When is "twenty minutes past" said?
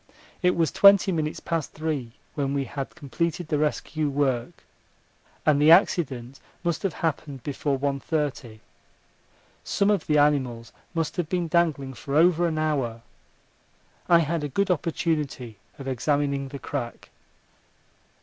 0.71-1.73